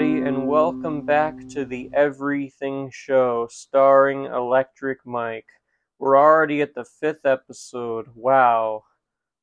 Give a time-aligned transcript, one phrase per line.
[0.00, 5.44] everybody, and welcome back to the Everything Show starring Electric Mike.
[5.98, 8.06] We're already at the fifth episode.
[8.14, 8.84] Wow.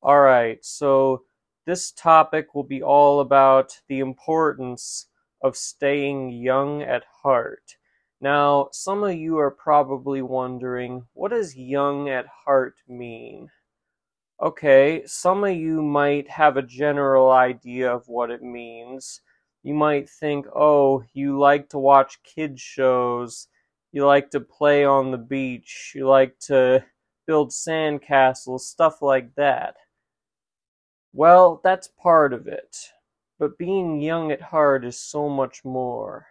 [0.00, 1.22] Alright, so
[1.66, 5.08] this topic will be all about the importance
[5.42, 7.74] of staying young at heart.
[8.20, 13.48] Now, some of you are probably wondering, what does young at heart mean?
[14.40, 19.20] Okay, some of you might have a general idea of what it means
[19.64, 23.48] you might think, oh, you like to watch kids shows,
[23.92, 26.84] you like to play on the beach, you like to
[27.26, 29.76] build sandcastles, stuff like that.
[31.14, 32.76] Well, that's part of it.
[33.38, 36.26] But being young at heart is so much more.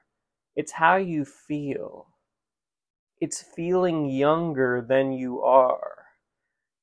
[0.55, 2.09] It's how you feel.
[3.19, 6.05] It's feeling younger than you are.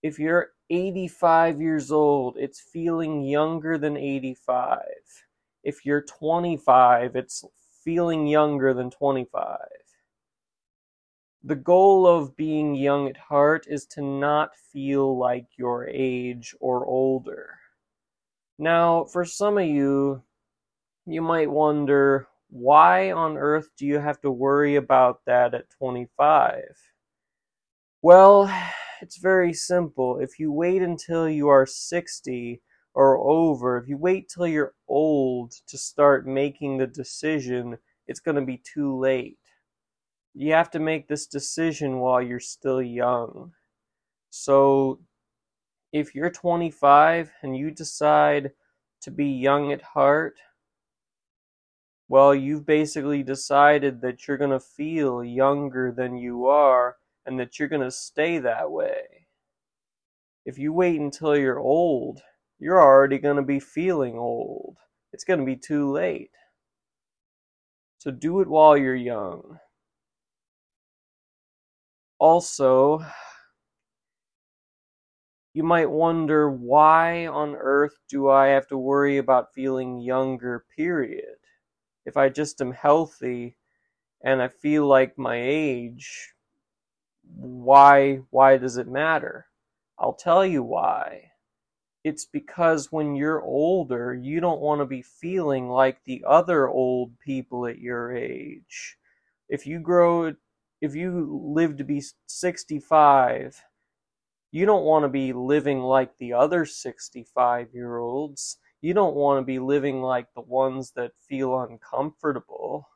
[0.03, 4.81] If you're 85 years old, it's feeling younger than 85
[5.63, 7.45] if you're 25, it's
[7.85, 9.59] feeling younger than 25.
[11.43, 16.85] The goal of being young at heart is to not feel like your age or
[16.87, 17.59] older.
[18.59, 20.23] Now, for some of you,
[21.07, 26.63] you might wonder why on earth do you have to worry about that at 25?
[28.03, 28.53] Well,
[29.01, 30.19] it's very simple.
[30.19, 32.61] If you wait until you are 60
[33.01, 38.35] or over, if you wait till you're old to start making the decision, it's going
[38.35, 39.39] to be too late.
[40.35, 43.53] You have to make this decision while you're still young.
[44.29, 45.01] So,
[45.95, 48.51] if you're 25 and you decide
[49.01, 50.37] to be young at heart,
[52.07, 57.59] well, you've basically decided that you're going to feel younger than you are and that
[57.59, 59.27] you're going to stay that way.
[60.45, 62.21] If you wait until you're old
[62.61, 64.77] you're already going to be feeling old.
[65.13, 66.31] It's going to be too late.
[67.99, 69.59] So do it while you're young.
[72.19, 73.03] Also,
[75.55, 81.37] you might wonder why on earth do I have to worry about feeling younger, period?
[82.05, 83.57] If I just am healthy
[84.23, 86.35] and I feel like my age,
[87.37, 89.47] why why does it matter?
[89.99, 91.30] I'll tell you why
[92.05, 97.19] it's because when you're older, you don't want to be feeling like the other old
[97.19, 98.97] people at your age.
[99.49, 100.35] If you grow,
[100.81, 103.63] if you live to be 65,
[104.53, 108.59] you don't want to be living like the other 65 year olds.
[108.81, 112.89] You don't want to be living like the ones that feel uncomfortable.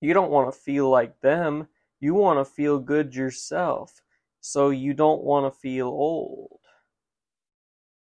[0.00, 1.68] You don't want to feel like them.
[2.00, 4.00] You want to feel good yourself.
[4.40, 6.55] So you don't want to feel old.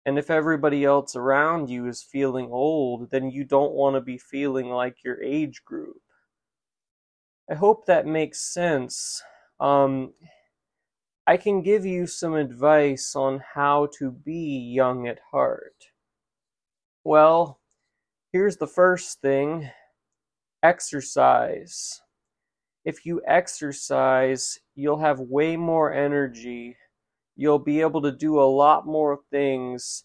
[0.09, 4.17] And if everybody else around you is feeling old, then you don't want to be
[4.17, 6.01] feeling like your age group.
[7.51, 9.23] I hope that makes sense.
[9.61, 10.15] Um,
[11.27, 15.77] I can give you some advice on how to be young at heart.
[17.05, 17.61] Well,
[18.33, 19.69] here's the first thing
[20.63, 22.01] exercise.
[22.83, 26.79] If you exercise, you'll have way more energy
[27.39, 30.03] you'll be able to do a lot more things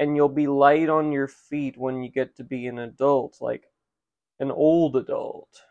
[0.00, 3.66] and you'll be light on your feet when you get to be an adult, like
[4.40, 5.62] an old adult.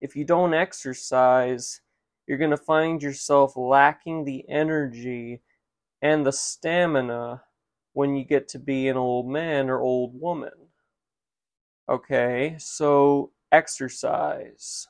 [0.00, 1.82] If you don't exercise,
[2.26, 5.42] you're going to find yourself lacking the energy
[6.00, 7.42] and the stamina
[7.92, 10.70] when you get to be an old man or old woman.
[11.86, 14.88] Okay, so exercise.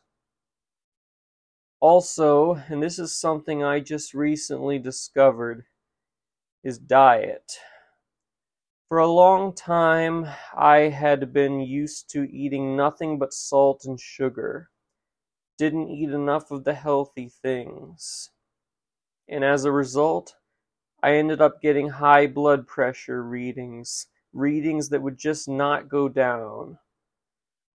[1.86, 5.66] Also, and this is something I just recently discovered,
[6.62, 7.58] is diet.
[8.88, 14.70] For a long time, I had been used to eating nothing but salt and sugar.
[15.58, 18.30] Didn't eat enough of the healthy things.
[19.28, 20.36] And as a result,
[21.02, 26.78] I ended up getting high blood pressure readings, readings that would just not go down.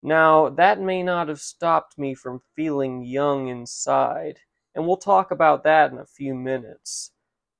[0.03, 4.41] Now, that may not have stopped me from feeling young inside,
[4.75, 7.13] and we'll talk about that in a few minutes.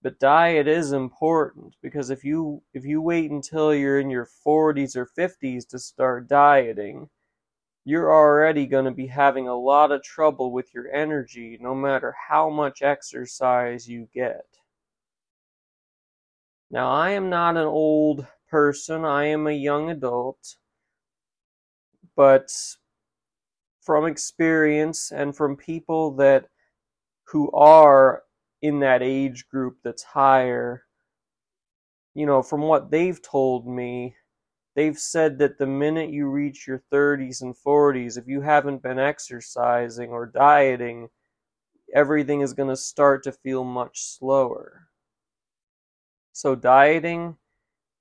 [0.03, 4.95] But diet is important because if you if you wait until you're in your 40s
[4.97, 7.09] or 50s to start dieting,
[7.85, 12.15] you're already going to be having a lot of trouble with your energy no matter
[12.29, 14.47] how much exercise you get.
[16.71, 20.57] Now, I am not an old person, I am a young adult
[22.17, 22.51] but
[23.83, 26.49] from experience and from people that
[27.29, 28.23] who are
[28.63, 30.83] in that age group that's higher
[32.15, 34.17] you know from what they've told me
[34.77, 38.99] they've said that the minute you reach your 30s and 40s, if you haven't been
[38.99, 41.09] exercising or dieting,
[41.95, 44.89] everything is going to start to feel much slower.
[46.33, 47.39] So, dieting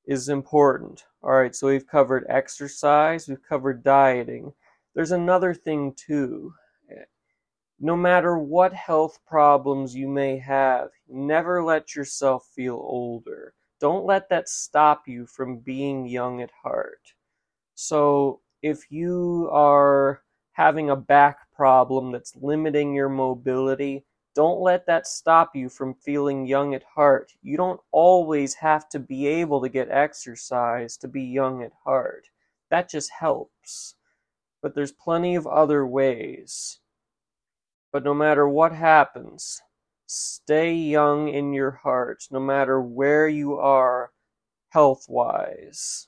[0.06, 1.06] is important.
[1.26, 4.54] All right, so we've covered exercise, we've covered dieting.
[4.94, 6.54] There's another thing too.
[7.80, 13.56] No matter what health problems you may have, never let yourself feel older.
[13.80, 17.02] Don't let that stop you from being young at heart.
[17.74, 24.06] So, if you are having a back problem that's limiting your mobility,
[24.36, 27.32] don't let that stop you from feeling young at heart.
[27.42, 32.28] You don't always have to be able to get exercise to be young at heart.
[32.70, 33.96] That just helps.
[34.62, 36.80] But there's plenty of other ways.
[37.94, 39.62] But no matter what happens,
[40.06, 44.12] stay young in your heart, no matter where you are
[44.70, 46.08] health wise.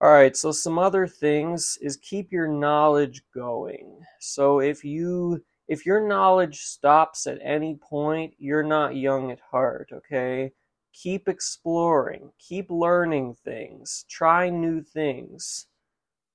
[0.00, 3.98] Alright, so some other things is keep your knowledge going.
[4.20, 9.90] So if you if your knowledge stops at any point, you're not young at heart,
[9.92, 10.52] okay?
[10.94, 15.66] Keep exploring, keep learning things, try new things.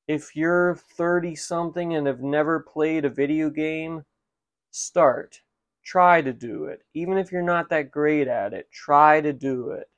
[0.08, 4.06] If you're 30 something and have never played a video game,
[4.70, 5.42] start.
[5.84, 6.84] Try to do it.
[6.94, 9.90] Even if you're not that great at it, try to do it.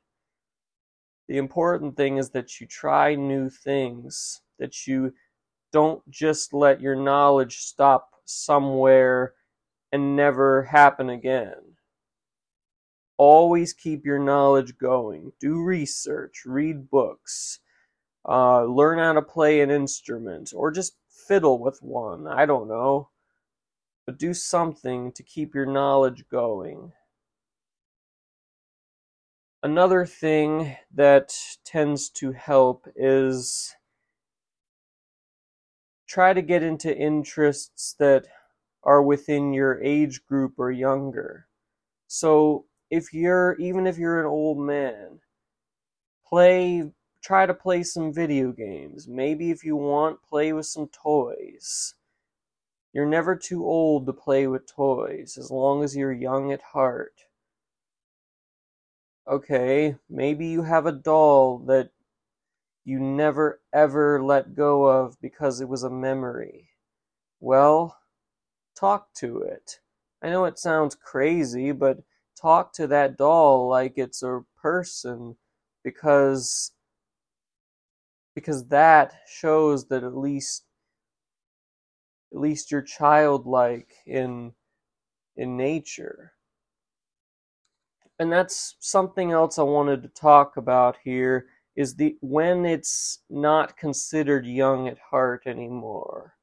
[1.28, 5.14] The important thing is that you try new things, that you
[5.74, 9.34] don't just let your knowledge stop somewhere
[9.92, 11.78] and never happen again.
[13.18, 15.32] Always keep your knowledge going.
[15.40, 17.60] Do research, read books,
[18.28, 22.28] uh, learn how to play an instrument, or just fiddle with one.
[22.28, 23.10] I don't know.
[24.06, 26.92] But do something to keep your knowledge going.
[29.64, 33.76] Another thing that tends to help is
[36.08, 38.28] try to get into interests that
[38.84, 41.48] are within your age group or younger.
[42.08, 45.20] So if you're even if you're an old man,
[46.28, 46.92] play
[47.22, 49.08] try to play some video games.
[49.08, 51.96] Maybe if you want, play with some toys.
[52.94, 57.26] You're never too old to play with toys as long as you're young at heart.
[59.28, 61.90] Okay, maybe you have a doll that
[62.86, 66.70] you never ever let go of because it was a memory.
[67.40, 67.98] Well,
[68.76, 69.80] talk to it.
[70.24, 72.00] I know it sounds crazy, but
[72.40, 75.38] talk to that doll like it's a person
[75.84, 76.72] because
[78.36, 80.66] because that shows that at least
[82.34, 84.54] at least you're childlike in
[85.38, 86.34] in nature.
[88.20, 93.78] And that's something else I wanted to talk about here is the when it's not
[93.78, 96.36] considered young at heart anymore.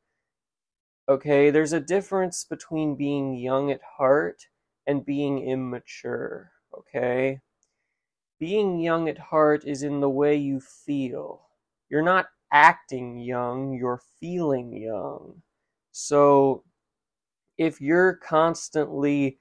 [1.09, 4.47] Okay, there's a difference between being young at heart
[4.87, 6.53] and being immature.
[6.77, 7.41] Okay?
[8.39, 11.43] Being young at heart is in the way you feel.
[11.89, 15.43] You're not acting young, you're feeling young.
[15.93, 16.65] So,
[17.59, 19.39] if you're constantly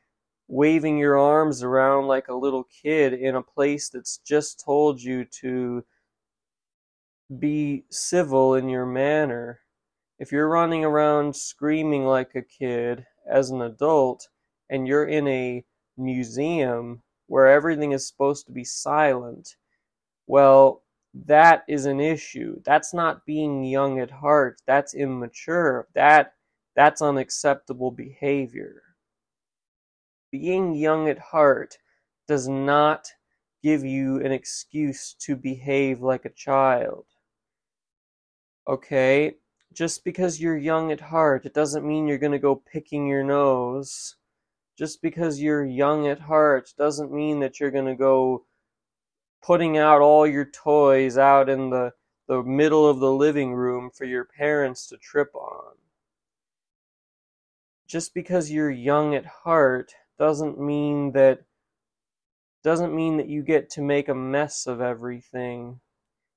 [0.51, 5.23] waving your arms around like a little kid in a place that's just told you
[5.23, 5.81] to
[7.39, 9.61] be civil in your manner,
[10.19, 14.27] if you're running around screaming like a kid as an adult
[14.69, 15.63] and you're in a
[15.95, 19.55] museum where everything is supposed to be silent,
[20.27, 22.61] well, that is an issue.
[22.65, 24.61] That's not being young at heart.
[24.67, 25.87] That's immature.
[25.93, 26.33] That
[26.75, 28.83] that's unacceptable behavior.
[30.31, 31.77] Being young at heart
[32.27, 33.07] does not
[33.61, 37.05] give you an excuse to behave like a child.
[38.67, 39.35] Okay?
[39.73, 43.23] just because you're young at heart, it doesn't mean you're going to go picking your
[43.23, 44.15] nose.
[44.77, 48.45] Just because you're young at heart doesn't mean that you're going to go
[49.41, 51.93] putting out all your toys out in the,
[52.27, 55.75] the middle of the living room for your parents to trip on.
[57.87, 61.39] Just because you're young at heart doesn't mean that
[62.63, 65.79] doesn't mean that you get to make a mess of everything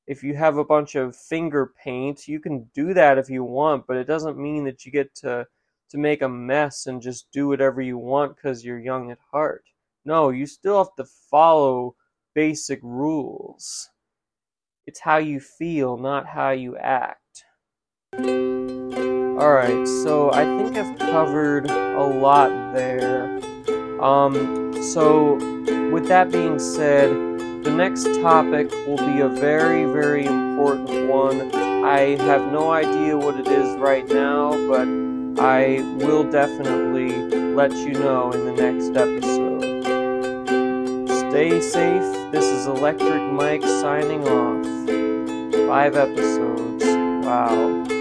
[0.07, 3.87] if you have a bunch of finger paint, you can do that if you want,
[3.87, 5.47] but it doesn't mean that you get to
[5.91, 9.65] to make a mess and just do whatever you want because you're young at heart.
[10.05, 11.95] No, you still have to follow
[12.35, 13.91] basic rules.
[14.87, 17.45] It's how you feel, not how you act.
[18.19, 23.41] Alright, so I think I've covered a lot there.
[24.05, 25.37] Um, so,
[25.91, 27.11] with that being said,
[27.65, 31.51] The next topic will be a very, very important one.
[31.55, 34.87] I have no idea what it is right now, but
[35.43, 37.13] I will definitely
[37.55, 39.63] let you know in the next episode.
[41.31, 42.31] Stay safe.
[42.31, 45.67] This is Electric Mike signing off.
[45.67, 46.85] Five episodes.
[47.25, 47.94] Wow.